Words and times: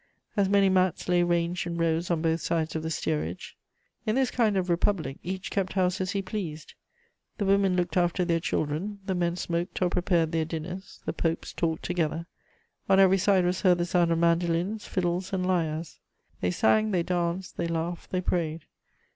As 0.35 0.49
many 0.49 0.67
mats 0.67 1.07
lay 1.07 1.21
ranged 1.21 1.67
in 1.67 1.77
rows 1.77 2.09
on 2.09 2.23
both 2.23 2.41
sides 2.41 2.75
of 2.75 2.81
the 2.81 2.89
steerage. 2.89 3.55
In 4.03 4.15
this 4.15 4.31
kind 4.31 4.57
of 4.57 4.67
republic, 4.67 5.19
each 5.21 5.51
kept 5.51 5.73
house 5.73 6.01
as 6.01 6.13
he 6.13 6.23
pleased: 6.23 6.73
the 7.37 7.45
women 7.45 7.75
looked 7.75 7.95
after 7.95 8.25
their 8.25 8.39
children, 8.39 8.97
the 9.05 9.13
men 9.13 9.35
smoked 9.35 9.79
or 9.79 9.91
prepared 9.91 10.31
their 10.31 10.43
dinners, 10.43 11.01
the 11.05 11.13
popes 11.13 11.53
talked 11.53 11.83
together. 11.83 12.25
On 12.89 12.99
every 12.99 13.19
side 13.19 13.45
was 13.45 13.61
heard 13.61 13.77
the 13.77 13.85
sound 13.85 14.11
of 14.11 14.17
mandolines, 14.17 14.87
fiddles 14.87 15.33
and 15.33 15.45
lyres. 15.45 15.99
They 16.39 16.49
sang, 16.49 16.89
they 16.89 17.03
danced, 17.03 17.57
they 17.57 17.67
laughed, 17.67 18.09
they 18.09 18.21
prayed. 18.21 18.65